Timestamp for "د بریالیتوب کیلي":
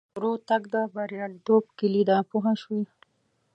0.73-2.03